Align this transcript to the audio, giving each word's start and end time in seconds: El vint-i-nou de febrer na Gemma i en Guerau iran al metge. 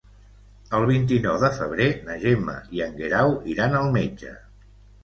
El 0.77 0.85
vint-i-nou 0.91 1.37
de 1.45 1.51
febrer 1.59 1.87
na 2.09 2.17
Gemma 2.27 2.59
i 2.79 2.85
en 2.89 2.99
Guerau 3.03 3.39
iran 3.57 3.83
al 3.83 3.97
metge. 4.01 4.39